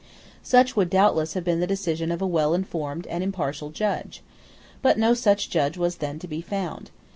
[0.41, 4.23] Such would doubtless have been the decision of a well informed and impartial judge.
[4.81, 6.89] But no such judge was then to be found.